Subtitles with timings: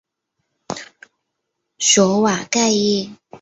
[1.77, 3.15] 索瓦盖伊。